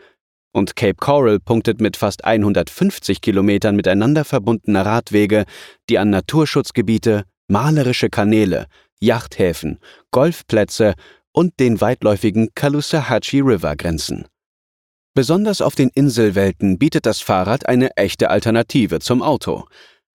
und 0.55 0.77
Cape 0.77 0.95
Coral 0.95 1.41
punktet 1.41 1.81
mit 1.81 1.97
fast 1.97 2.25
150 2.25 3.21
Kilometern 3.21 3.75
miteinander 3.77 4.25
verbundener 4.25 4.87
Radwege, 4.87 5.45
die 5.91 5.99
an 5.99 6.11
Naturschutzgebiete, 6.11 7.25
malerische 7.49 8.09
Kanäle, 8.09 8.67
Yachthäfen, 9.01 9.79
Golfplätze 10.11 10.95
und 11.33 11.59
den 11.61 11.81
weitläufigen 11.81 12.51
Caloosahatchee 12.55 13.41
River 13.41 13.77
grenzen. 13.77 14.27
Besonders 15.15 15.61
auf 15.61 15.75
den 15.75 15.91
Inselwelten 15.95 16.79
bietet 16.79 17.07
das 17.07 17.21
Fahrrad 17.21 17.67
eine 17.67 17.97
echte 17.97 18.31
Alternative 18.31 18.99
zum 18.99 19.23
Auto. 19.23 19.65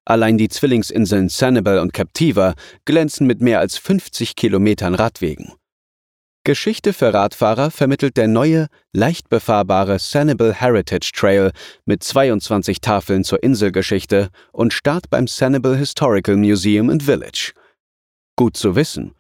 Allein 0.04 0.38
die 0.38 0.50
Zwillingsinseln 0.50 1.30
Sanibel 1.30 1.80
und 1.80 1.94
Captiva 1.94 2.56
glänzen 2.84 3.28
mit 3.28 3.42
mehr 3.42 3.60
als 3.60 3.78
50 3.78 4.36
Kilometern 4.36 4.96
Radwegen. 4.96 5.54
Geschichte 6.44 6.94
für 6.94 7.14
Radfahrer 7.14 7.70
vermittelt 7.70 8.18
der 8.18 8.28
neue, 8.28 8.68
leicht 8.92 9.30
befahrbare 9.30 10.00
Sanibel 10.00 10.54
Heritage 10.54 11.12
Trail 11.14 11.52
mit 11.86 12.02
22 12.02 12.82
Tafeln 12.82 13.24
zur 13.24 13.44
Inselgeschichte 13.44 14.30
und 14.52 14.74
Start 14.74 15.10
beim 15.10 15.28
Sanibel 15.28 15.78
Historical 15.78 16.38
Museum 16.38 16.90
and 16.90 17.04
Village. 17.04 17.54
Gut 18.40 18.56
zu 18.56 18.78
wissen. 18.78 19.16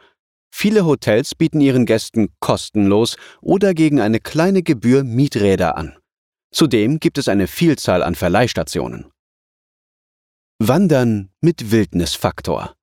Viele 0.50 0.86
Hotels 0.86 1.36
bieten 1.36 1.60
ihren 1.60 1.86
Gästen 1.86 2.30
kostenlos 2.40 3.18
oder 3.42 3.74
gegen 3.74 4.00
eine 4.00 4.22
kleine 4.22 4.64
Gebühr 4.64 5.04
Mieträder 5.04 5.76
an. 5.76 5.98
Zudem 6.54 7.02
gibt 7.02 7.18
es 7.18 7.28
eine 7.28 7.48
Vielzahl 7.48 8.02
an 8.02 8.16
Verleihstationen. 8.16 9.12
Wandern 10.58 11.32
mit 11.42 11.70
Wildnisfaktor. 11.70 12.76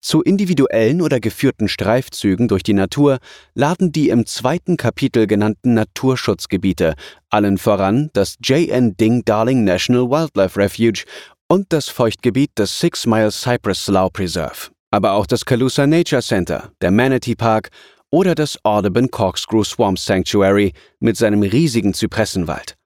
Zu 0.00 0.22
individuellen 0.22 1.02
oder 1.02 1.18
geführten 1.18 1.66
Streifzügen 1.66 2.46
durch 2.46 2.62
die 2.62 2.72
Natur 2.72 3.18
laden 3.54 3.90
die 3.90 4.10
im 4.10 4.26
zweiten 4.26 4.76
Kapitel 4.76 5.26
genannten 5.26 5.74
Naturschutzgebiete, 5.74 6.94
allen 7.28 7.58
voran 7.58 8.08
das 8.12 8.36
J.N. 8.40 8.96
Ding 8.96 9.24
Darling 9.24 9.64
National 9.64 10.08
Wildlife 10.08 10.60
Refuge 10.60 11.02
und 11.48 11.72
das 11.72 11.88
Feuchtgebiet 11.88 12.56
des 12.56 12.78
Six 12.78 13.04
Mile 13.06 13.32
Cypress 13.32 13.86
Slough 13.86 14.12
Preserve 14.12 14.73
aber 14.94 15.14
auch 15.14 15.26
das 15.26 15.44
Calusa 15.44 15.88
Nature 15.88 16.22
Center, 16.22 16.70
der 16.80 16.92
Manatee 16.92 17.34
Park 17.34 17.70
oder 18.10 18.36
das 18.36 18.64
Audubon 18.64 19.10
Corkscrew 19.10 19.64
Swamp 19.64 19.98
Sanctuary 19.98 20.72
mit 21.00 21.16
seinem 21.16 21.42
riesigen 21.42 21.94
Zypressenwald. 21.94 22.76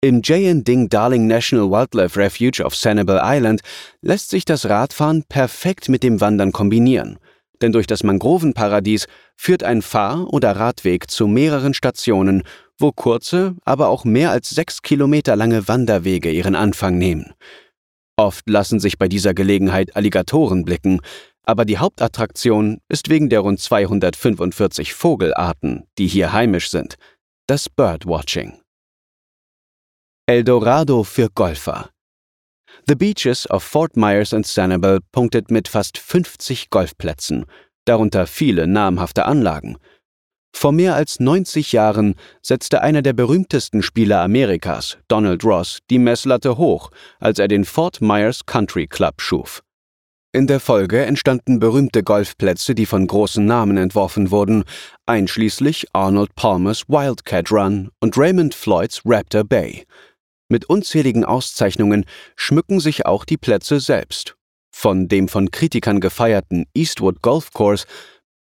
Im 0.00 0.20
J. 0.20 0.64
Ding 0.64 0.88
Darling 0.88 1.26
National 1.26 1.72
Wildlife 1.72 2.20
Refuge 2.20 2.64
auf 2.64 2.76
Sanibel 2.76 3.18
Island 3.20 3.62
lässt 4.00 4.30
sich 4.30 4.44
das 4.44 4.68
Radfahren 4.68 5.24
perfekt 5.28 5.88
mit 5.88 6.04
dem 6.04 6.20
Wandern 6.20 6.52
kombinieren, 6.52 7.18
denn 7.60 7.72
durch 7.72 7.88
das 7.88 8.04
Mangrovenparadies 8.04 9.08
führt 9.36 9.64
ein 9.64 9.82
Fahr- 9.82 10.32
oder 10.32 10.52
Radweg 10.52 11.10
zu 11.10 11.26
mehreren 11.26 11.74
Stationen, 11.74 12.44
wo 12.78 12.92
kurze, 12.92 13.56
aber 13.64 13.88
auch 13.88 14.04
mehr 14.04 14.30
als 14.30 14.50
sechs 14.50 14.82
Kilometer 14.82 15.34
lange 15.34 15.66
Wanderwege 15.66 16.30
ihren 16.30 16.54
Anfang 16.54 16.96
nehmen. 16.96 17.34
Oft 18.16 18.48
lassen 18.48 18.78
sich 18.80 18.98
bei 18.98 19.08
dieser 19.08 19.34
Gelegenheit 19.34 19.96
Alligatoren 19.96 20.64
blicken, 20.64 21.00
aber 21.42 21.64
die 21.64 21.78
Hauptattraktion 21.78 22.80
ist 22.88 23.10
wegen 23.10 23.28
der 23.28 23.40
rund 23.40 23.60
245 23.60 24.94
Vogelarten, 24.94 25.84
die 25.98 26.06
hier 26.06 26.32
heimisch 26.32 26.70
sind, 26.70 26.96
das 27.46 27.68
Birdwatching. 27.68 28.60
Eldorado 30.26 31.02
für 31.04 31.28
Golfer. 31.28 31.90
The 32.88 32.94
Beaches 32.94 33.50
of 33.50 33.62
Fort 33.62 33.96
Myers 33.96 34.32
and 34.32 34.46
Sanibel 34.46 35.00
punktet 35.12 35.50
mit 35.50 35.68
fast 35.68 35.98
50 35.98 36.70
Golfplätzen, 36.70 37.44
darunter 37.84 38.26
viele 38.26 38.66
namhafte 38.66 39.26
Anlagen– 39.26 39.76
vor 40.56 40.72
mehr 40.72 40.94
als 40.94 41.20
90 41.20 41.72
Jahren 41.72 42.14
setzte 42.40 42.80
einer 42.80 43.02
der 43.02 43.12
berühmtesten 43.12 43.82
Spieler 43.82 44.20
Amerikas, 44.22 44.96
Donald 45.08 45.44
Ross, 45.44 45.80
die 45.90 45.98
Messlatte 45.98 46.56
hoch, 46.56 46.90
als 47.18 47.38
er 47.38 47.48
den 47.48 47.64
Fort 47.64 48.00
Myers 48.00 48.46
Country 48.46 48.86
Club 48.86 49.20
schuf. 49.20 49.62
In 50.32 50.46
der 50.46 50.60
Folge 50.60 51.04
entstanden 51.04 51.60
berühmte 51.60 52.02
Golfplätze, 52.02 52.74
die 52.74 52.86
von 52.86 53.06
großen 53.06 53.44
Namen 53.44 53.76
entworfen 53.76 54.30
wurden, 54.30 54.64
einschließlich 55.06 55.86
Arnold 55.92 56.34
Palmers 56.34 56.88
Wildcat 56.88 57.52
Run 57.52 57.90
und 58.00 58.16
Raymond 58.16 58.54
Floyds 58.54 59.02
Raptor 59.04 59.44
Bay. 59.44 59.84
Mit 60.48 60.64
unzähligen 60.66 61.24
Auszeichnungen 61.24 62.04
schmücken 62.36 62.80
sich 62.80 63.06
auch 63.06 63.24
die 63.24 63.36
Plätze 63.36 63.80
selbst. 63.80 64.36
Von 64.72 65.06
dem 65.06 65.28
von 65.28 65.52
Kritikern 65.52 66.00
gefeierten 66.00 66.66
Eastwood 66.74 67.22
Golf 67.22 67.52
Course 67.52 67.86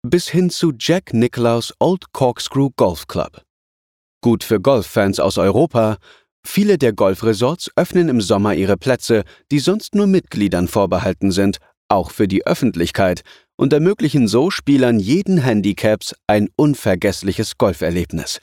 bis 0.02 0.28
hin 0.28 0.48
zu 0.48 0.72
Jack 0.78 1.12
Nicklaus 1.12 1.74
Old 1.78 2.12
Corkscrew 2.12 2.70
Golf 2.76 3.06
Club. 3.06 3.42
Gut 4.22 4.44
für 4.44 4.60
Golffans 4.60 5.20
aus 5.20 5.36
Europa, 5.36 5.98
viele 6.42 6.78
der 6.78 6.92
Golfresorts 6.94 7.70
öffnen 7.76 8.08
im 8.08 8.20
Sommer 8.20 8.54
ihre 8.54 8.78
Plätze, 8.78 9.24
die 9.50 9.58
sonst 9.58 9.94
nur 9.94 10.06
Mitgliedern 10.06 10.68
vorbehalten 10.68 11.32
sind, 11.32 11.58
auch 11.88 12.10
für 12.10 12.28
die 12.28 12.46
Öffentlichkeit 12.46 13.22
und 13.56 13.72
ermöglichen 13.74 14.26
so 14.26 14.50
Spielern 14.50 15.00
jeden 15.00 15.38
Handicaps 15.38 16.14
ein 16.26 16.48
unvergessliches 16.56 17.58
Golferlebnis. 17.58 18.40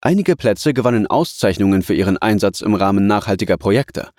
Einige 0.00 0.36
Plätze 0.36 0.72
gewannen 0.72 1.06
Auszeichnungen 1.06 1.82
für 1.82 1.94
ihren 1.94 2.16
Einsatz 2.16 2.62
im 2.62 2.74
Rahmen 2.74 3.06
nachhaltiger 3.06 3.58
Projekte. 3.58 4.10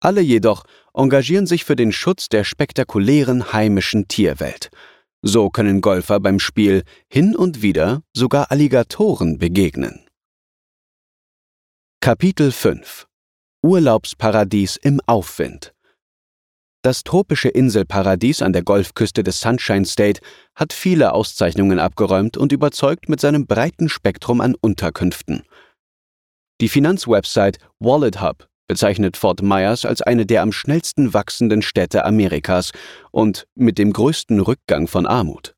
Alle 0.00 0.20
jedoch 0.20 0.64
engagieren 0.92 1.46
sich 1.46 1.64
für 1.64 1.74
den 1.74 1.90
Schutz 1.90 2.28
der 2.28 2.44
spektakulären 2.44 3.52
heimischen 3.52 4.08
Tierwelt. 4.08 4.70
So 5.22 5.50
können 5.50 5.80
Golfer 5.80 6.20
beim 6.20 6.38
Spiel 6.38 6.84
hin 7.08 7.34
und 7.34 7.62
wieder 7.62 8.02
sogar 8.12 8.50
Alligatoren 8.50 9.38
begegnen. 9.38 10.06
Kapitel 12.00 12.52
5 12.52 13.06
Urlaubsparadies 13.62 14.76
im 14.76 15.00
Aufwind 15.06 15.74
Das 16.82 17.02
tropische 17.02 17.48
Inselparadies 17.48 18.42
an 18.42 18.52
der 18.52 18.62
Golfküste 18.62 19.24
des 19.24 19.40
Sunshine 19.40 19.84
State 19.86 20.20
hat 20.54 20.72
viele 20.72 21.12
Auszeichnungen 21.12 21.80
abgeräumt 21.80 22.36
und 22.36 22.52
überzeugt 22.52 23.08
mit 23.08 23.20
seinem 23.20 23.46
breiten 23.46 23.88
Spektrum 23.88 24.40
an 24.40 24.54
Unterkünften. 24.60 25.42
Die 26.60 26.68
Finanzwebsite 26.68 27.58
WalletHub 27.80 28.48
bezeichnet 28.66 29.16
Fort 29.16 29.42
Myers 29.42 29.84
als 29.84 30.02
eine 30.02 30.26
der 30.26 30.42
am 30.42 30.52
schnellsten 30.52 31.14
wachsenden 31.14 31.62
Städte 31.62 32.04
Amerikas 32.04 32.72
und 33.10 33.46
mit 33.54 33.78
dem 33.78 33.92
größten 33.92 34.40
Rückgang 34.40 34.88
von 34.88 35.06
Armut. 35.06 35.54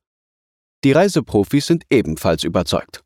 Die 0.83 0.91
Reiseprofis 0.91 1.67
sind 1.67 1.83
ebenfalls 1.89 2.43
überzeugt. 2.43 3.03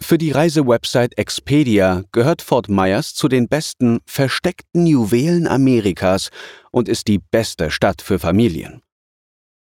Für 0.00 0.16
die 0.16 0.30
Reisewebsite 0.30 1.16
Expedia 1.16 2.04
gehört 2.12 2.40
Fort 2.40 2.68
Myers 2.68 3.14
zu 3.14 3.26
den 3.28 3.48
besten 3.48 3.98
versteckten 4.06 4.86
Juwelen 4.86 5.48
Amerikas 5.48 6.30
und 6.70 6.88
ist 6.88 7.08
die 7.08 7.18
beste 7.18 7.70
Stadt 7.70 8.00
für 8.00 8.18
Familien. 8.18 8.82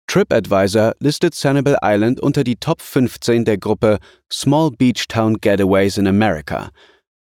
TripAdvisor 0.08 0.94
listet 1.00 1.34
Sanibel 1.34 1.78
Island 1.82 2.20
unter 2.20 2.44
die 2.44 2.56
Top 2.56 2.82
15 2.82 3.46
der 3.46 3.58
Gruppe 3.58 4.00
Small 4.32 4.72
Beach 4.72 5.08
Town 5.08 5.38
Getaways 5.40 5.98
in 5.98 6.08
America. 6.08 6.72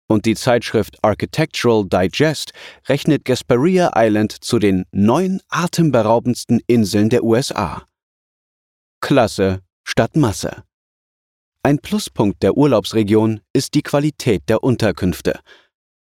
Und 0.08 0.24
die 0.24 0.36
Zeitschrift 0.36 0.98
Architectural 1.02 1.84
Digest 1.84 2.52
rechnet 2.88 3.24
Gasparilla 3.24 3.92
Island 3.96 4.32
zu 4.32 4.58
den 4.58 4.84
neun 4.92 5.40
atemberaubendsten 5.48 6.60
Inseln 6.66 7.10
der 7.10 7.24
USA. 7.24 7.84
Klasse 9.00 9.62
statt 9.84 10.16
Masse. 10.16 10.62
Ein 11.62 11.78
Pluspunkt 11.78 12.44
der 12.44 12.56
Urlaubsregion 12.56 13.40
ist 13.52 13.74
die 13.74 13.82
Qualität 13.82 14.44
der 14.48 14.62
Unterkünfte. 14.62 15.40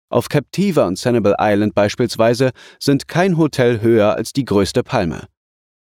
Auf 0.09 0.29
Captiva 0.29 0.85
und 0.85 0.99
Sanibel 0.99 1.35
Island 1.39 1.73
beispielsweise 1.73 2.51
sind 2.79 3.07
kein 3.07 3.37
Hotel 3.37 3.81
höher 3.81 4.15
als 4.15 4.31
die 4.33 4.45
größte 4.45 4.83
Palme. 4.83 5.27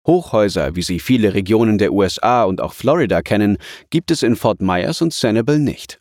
Hochhäuser, 0.07 0.75
wie 0.75 0.83
sie 0.83 0.99
viele 0.99 1.35
Regionen 1.35 1.79
der 1.79 1.93
USA 1.93 2.45
und 2.45 2.61
auch 2.61 2.73
Florida 2.73 3.23
kennen, 3.23 3.59
gibt 3.91 4.11
es 4.11 4.23
in 4.23 4.35
Fort 4.35 4.61
Myers 4.61 5.03
und 5.03 5.15
Sanibel 5.15 5.59
nicht. 5.59 6.00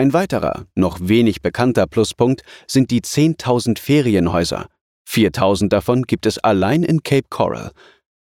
Ein 0.00 0.14
weiterer, 0.14 0.64
noch 0.74 0.96
wenig 1.02 1.42
bekannter 1.42 1.86
Pluspunkt 1.86 2.40
sind 2.66 2.90
die 2.90 3.02
10.000 3.02 3.78
Ferienhäuser. 3.78 4.64
4.000 5.06 5.68
davon 5.68 6.04
gibt 6.04 6.24
es 6.24 6.38
allein 6.38 6.84
in 6.84 7.02
Cape 7.02 7.26
Coral. 7.28 7.70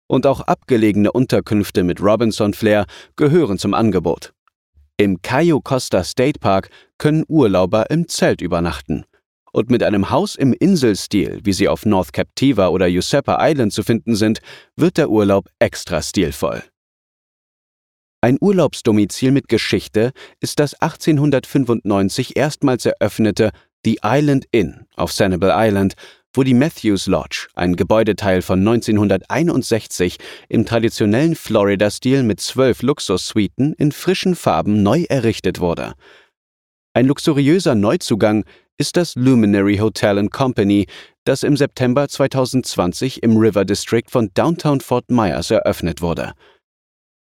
Und 0.08 0.26
auch 0.26 0.42
abgelegene 0.42 1.12
Unterkünfte 1.12 1.84
mit 1.84 2.02
Robinson 2.02 2.56
Flair 2.56 2.88
gehören 3.16 3.60
zum 3.60 3.76
Angebot. 3.76 4.34
Im 4.98 5.22
Cayo 5.22 5.62
Costa 5.62 6.04
State 6.04 6.40
Park 6.40 6.72
können 6.98 7.24
Urlauber 7.28 7.92
im 7.92 8.08
Zelt 8.08 8.42
übernachten 8.42 9.06
und 9.52 9.70
mit 9.70 9.84
einem 9.84 10.10
Haus 10.10 10.36
im 10.36 10.54
Inselstil, 10.54 11.42
wie 11.44 11.54
sie 11.54 11.68
auf 11.68 11.86
North 11.86 12.12
Captiva 12.12 12.70
oder 12.70 12.90
Giuseppe 12.90 13.38
Island 13.40 13.72
zu 13.72 13.84
finden 13.84 14.16
sind, 14.16 14.40
wird 14.76 14.98
der 14.98 15.12
Urlaub 15.12 15.48
extra 15.60 16.02
stilvoll. 16.02 16.64
Ein 18.20 18.38
Urlaubsdomizil 18.42 19.32
mit 19.32 19.48
Geschichte 19.48 20.12
ist 20.40 20.60
das 20.60 20.74
1895 20.74 22.36
erstmals 22.36 22.86
eröffnete 22.88 23.52
The 23.86 24.00
Island 24.04 24.46
Inn 24.52 24.88
auf 24.96 25.12
Sanibel 25.12 25.52
Island, 25.54 25.94
wo 26.34 26.42
die 26.42 26.56
Matthews 26.56 27.06
Lodge, 27.06 27.48
ein 27.54 27.76
Gebäudeteil 27.76 28.42
von 28.42 28.60
1961, 28.60 30.18
im 30.50 30.66
traditionellen 30.66 31.36
Florida-Stil 31.36 32.24
mit 32.24 32.40
zwölf 32.40 32.82
Luxussuiten 32.82 33.74
in 33.74 33.92
frischen 33.92 34.36
Farben 34.36 34.82
neu 34.82 35.04
errichtet 35.10 35.60
wurde. 35.60 35.94
Ein 36.94 37.06
luxuriöser 37.06 37.76
Neuzugang 37.76 38.46
ist 38.80 38.98
das 38.98 39.16
Luminary 39.16 39.78
Hotel 39.78 40.28
Company, 40.30 40.88
das 41.24 41.44
im 41.44 41.56
September 41.56 42.08
2020 42.08 43.22
im 43.22 43.38
River 43.38 43.64
District 43.64 44.10
von 44.10 44.32
Downtown 44.34 44.82
Fort 44.82 45.12
Myers 45.12 45.52
eröffnet 45.52 46.02
wurde. 46.02 46.34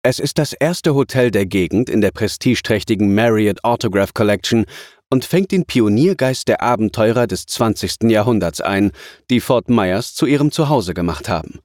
Es 0.02 0.20
ist 0.20 0.38
das 0.38 0.54
erste 0.54 0.96
Hotel 0.96 1.30
der 1.30 1.46
Gegend 1.46 1.90
in 1.90 2.00
der 2.00 2.12
prestigeträchtigen 2.12 3.14
Marriott 3.14 3.66
Autograph 3.66 4.14
Collection 4.14 4.66
und 5.10 5.26
fängt 5.26 5.52
den 5.52 5.66
Pioniergeist 5.66 6.48
der 6.48 6.62
Abenteurer 6.62 7.28
des 7.28 7.46
20. 7.48 8.04
Jahrhunderts 8.04 8.62
ein, 8.62 8.92
die 9.30 9.42
Fort 9.42 9.68
Myers 9.68 10.14
zu 10.14 10.26
ihrem 10.26 10.52
Zuhause 10.52 10.94
gemacht 10.94 11.28
haben. 11.28 11.60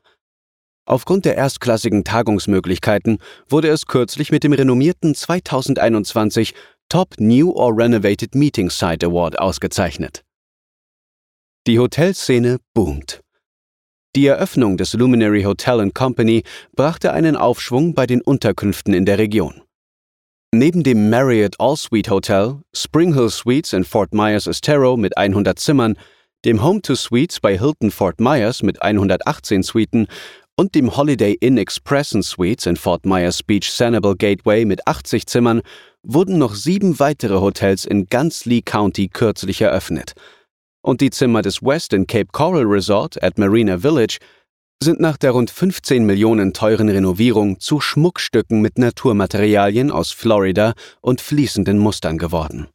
Aufgrund 0.84 1.24
der 1.24 1.36
erstklassigen 1.36 2.02
Tagungsmöglichkeiten 2.02 3.18
wurde 3.48 3.68
es 3.68 3.86
kürzlich 3.86 4.32
mit 4.32 4.42
dem 4.42 4.52
renommierten 4.52 5.14
2021 5.14 6.54
Top 6.88 7.14
New 7.18 7.52
or 7.52 7.76
Renovated 7.76 8.34
Meeting 8.34 8.68
Site 8.68 9.06
Award 9.06 9.38
ausgezeichnet. 9.38 10.24
Die 11.68 11.78
Hotelszene 11.78 12.58
boomt. 12.74 13.23
Die 14.16 14.26
Eröffnung 14.28 14.76
des 14.76 14.92
Luminary 14.92 15.42
Hotel 15.42 15.90
Company 15.90 16.44
brachte 16.76 17.12
einen 17.12 17.34
Aufschwung 17.34 17.94
bei 17.94 18.06
den 18.06 18.22
Unterkünften 18.22 18.94
in 18.94 19.06
der 19.06 19.18
Region. 19.18 19.60
Neben 20.54 20.84
dem 20.84 21.10
Marriott 21.10 21.56
All-Suite 21.58 22.10
Hotel, 22.10 22.60
Spring 22.72 23.12
Hill 23.12 23.28
Suites 23.28 23.72
in 23.72 23.82
Fort 23.82 24.14
Myers 24.14 24.46
Estero 24.46 24.96
mit 24.96 25.16
100 25.16 25.58
Zimmern, 25.58 25.98
dem 26.44 26.62
Home 26.62 26.80
to 26.80 26.94
Suites 26.94 27.40
bei 27.40 27.58
Hilton 27.58 27.90
Fort 27.90 28.20
Myers 28.20 28.62
mit 28.62 28.80
118 28.80 29.64
Suiten 29.64 30.06
und 30.54 30.76
dem 30.76 30.96
Holiday 30.96 31.36
Inn 31.40 31.58
Express 31.58 32.10
Suites 32.10 32.66
in 32.66 32.76
Fort 32.76 33.04
Myers 33.04 33.42
Beach 33.42 33.68
Sanibel 33.68 34.14
Gateway 34.14 34.64
mit 34.64 34.86
80 34.86 35.26
Zimmern 35.26 35.60
wurden 36.04 36.38
noch 36.38 36.54
sieben 36.54 37.00
weitere 37.00 37.40
Hotels 37.40 37.84
in 37.84 38.06
ganz 38.06 38.44
Lee 38.44 38.62
County 38.62 39.08
kürzlich 39.08 39.60
eröffnet. 39.60 40.14
Und 40.84 41.00
die 41.00 41.08
Zimmer 41.08 41.40
des 41.40 41.62
Westin 41.62 42.06
Cape 42.06 42.28
Coral 42.30 42.64
Resort 42.64 43.22
at 43.22 43.38
Marina 43.38 43.78
Village 43.78 44.18
sind 44.82 45.00
nach 45.00 45.16
der 45.16 45.30
rund 45.30 45.50
15 45.50 46.04
Millionen 46.04 46.52
teuren 46.52 46.90
Renovierung 46.90 47.58
zu 47.58 47.80
Schmuckstücken 47.80 48.60
mit 48.60 48.76
Naturmaterialien 48.76 49.90
aus 49.90 50.12
Florida 50.12 50.74
und 51.00 51.22
fließenden 51.22 51.78
Mustern 51.78 52.18
geworden. 52.18 52.68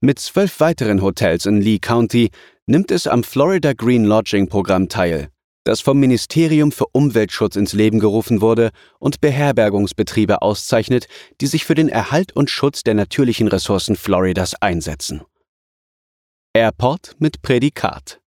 Mit 0.00 0.18
zwölf 0.20 0.58
weiteren 0.60 1.02
Hotels 1.02 1.44
in 1.44 1.60
Lee 1.60 1.80
County 1.80 2.30
nimmt 2.64 2.90
es 2.90 3.06
am 3.06 3.22
Florida 3.22 3.74
Green 3.74 4.06
Lodging 4.06 4.48
Programm 4.48 4.88
teil, 4.88 5.28
das 5.64 5.82
vom 5.82 6.00
Ministerium 6.00 6.72
für 6.72 6.86
Umweltschutz 6.92 7.56
ins 7.56 7.74
Leben 7.74 8.00
gerufen 8.00 8.40
wurde 8.40 8.70
und 9.00 9.20
Beherbergungsbetriebe 9.20 10.40
auszeichnet, 10.40 11.08
die 11.42 11.46
sich 11.46 11.66
für 11.66 11.74
den 11.74 11.90
Erhalt 11.90 12.34
und 12.34 12.48
Schutz 12.48 12.84
der 12.84 12.94
natürlichen 12.94 13.48
Ressourcen 13.48 13.96
Floridas 13.96 14.54
einsetzen. 14.54 15.20
Airport 16.58 17.14
mit 17.20 17.40
Prädikat 17.40 18.18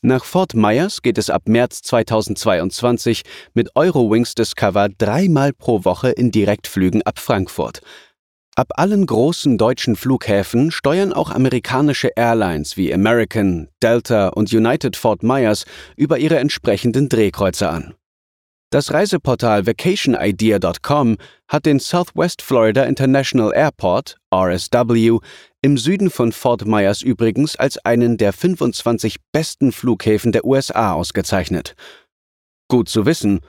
nach 0.00 0.24
Fort 0.24 0.54
Myers 0.54 1.02
geht 1.02 1.18
es 1.18 1.28
ab 1.28 1.42
März 1.46 1.82
2022 1.82 3.22
mit 3.52 3.74
Eurowings 3.74 4.34
Discover 4.34 4.88
dreimal 4.88 5.52
pro 5.52 5.84
Woche 5.84 6.10
in 6.10 6.30
Direktflügen 6.30 7.02
ab 7.02 7.18
Frankfurt. 7.18 7.80
Ab 8.54 8.68
allen 8.76 9.04
großen 9.04 9.58
deutschen 9.58 9.96
Flughäfen 9.96 10.70
steuern 10.70 11.12
auch 11.12 11.30
amerikanische 11.30 12.10
Airlines 12.16 12.78
wie 12.78 12.92
American, 12.92 13.68
Delta 13.82 14.28
und 14.28 14.52
United 14.52 14.96
Fort 14.96 15.22
Myers 15.22 15.66
über 15.96 16.18
ihre 16.18 16.38
entsprechenden 16.38 17.10
Drehkreuze 17.10 17.68
an. 17.68 17.94
Das 18.74 18.92
Reiseportal 18.92 19.66
vacationidea.com 19.66 21.16
hat 21.46 21.64
den 21.64 21.78
Southwest 21.78 22.42
Florida 22.42 22.82
International 22.82 23.52
Airport, 23.54 24.18
RSW, 24.34 25.20
im 25.64 25.78
Süden 25.78 26.10
von 26.10 26.30
Fort 26.30 26.66
Myers 26.66 27.00
übrigens 27.00 27.56
als 27.56 27.78
einen 27.86 28.18
der 28.18 28.34
25 28.34 29.16
besten 29.32 29.72
Flughäfen 29.72 30.30
der 30.30 30.44
USA 30.44 30.92
ausgezeichnet. 30.92 31.74
Gut 32.68 32.90
zu 32.90 33.06
wissen, 33.06 33.40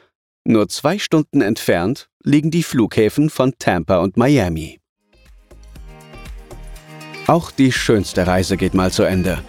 nur 0.46 0.70
zwei 0.70 0.98
Stunden 0.98 1.42
entfernt 1.42 2.08
liegen 2.24 2.52
die 2.52 2.64
Flughäfen 2.64 3.30
von 3.30 3.56
Tampa 3.60 3.98
und 3.98 4.16
Miami. 4.16 4.80
Auch 7.28 7.52
die 7.52 7.74
schönste 7.74 8.26
Reise 8.26 8.56
geht 8.56 8.76
mal 8.76 8.94
zu 8.94 9.04
Ende. 9.04 9.44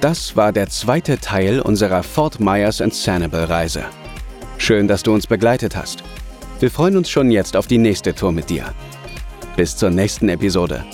Das 0.00 0.36
war 0.36 0.52
der 0.52 0.68
zweite 0.68 1.18
Teil 1.18 1.60
unserer 1.60 2.04
Fort 2.04 2.38
Myers 2.38 2.80
Sanibel 2.92 3.46
Reise. 3.46 3.84
Schön, 4.58 4.86
dass 4.86 5.02
du 5.02 5.12
uns 5.12 5.26
begleitet 5.26 5.74
hast. 5.74 6.04
Wir 6.60 6.70
freuen 6.70 6.98
uns 6.98 7.10
schon 7.10 7.32
jetzt 7.32 7.56
auf 7.56 7.66
die 7.66 7.78
nächste 7.78 8.14
Tour 8.14 8.30
mit 8.30 8.48
dir. 8.48 8.72
Bis 9.56 9.76
zur 9.76 9.90
nächsten 9.90 10.28
Episode. 10.28 10.84